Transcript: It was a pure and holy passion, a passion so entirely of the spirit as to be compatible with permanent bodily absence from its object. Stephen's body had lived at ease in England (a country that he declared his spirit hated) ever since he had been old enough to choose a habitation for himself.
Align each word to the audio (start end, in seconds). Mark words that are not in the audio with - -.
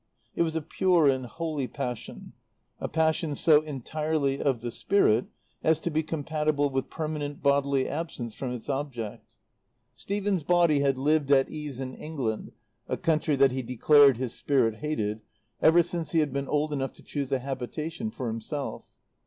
It 0.33 0.41
was 0.41 0.55
a 0.55 0.63
pure 0.63 1.07
and 1.07 1.27
holy 1.27 1.67
passion, 1.67 2.33
a 2.79 2.87
passion 2.89 3.35
so 3.35 3.61
entirely 3.61 4.41
of 4.41 4.61
the 4.61 4.71
spirit 4.71 5.27
as 5.63 5.79
to 5.81 5.91
be 5.91 6.01
compatible 6.01 6.71
with 6.71 6.89
permanent 6.89 7.43
bodily 7.43 7.87
absence 7.87 8.33
from 8.33 8.51
its 8.51 8.67
object. 8.67 9.35
Stephen's 9.93 10.41
body 10.41 10.79
had 10.79 10.97
lived 10.97 11.29
at 11.31 11.51
ease 11.51 11.79
in 11.79 11.93
England 11.93 12.51
(a 12.87 12.97
country 12.97 13.35
that 13.35 13.51
he 13.51 13.61
declared 13.61 14.17
his 14.17 14.33
spirit 14.33 14.77
hated) 14.77 15.21
ever 15.61 15.83
since 15.83 16.13
he 16.13 16.19
had 16.19 16.33
been 16.33 16.47
old 16.47 16.73
enough 16.73 16.93
to 16.93 17.03
choose 17.03 17.31
a 17.31 17.37
habitation 17.37 18.09
for 18.09 18.25
himself. 18.25 18.89